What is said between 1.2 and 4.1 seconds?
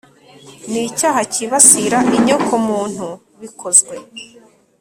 cyibasira inyokomuntu bikozwe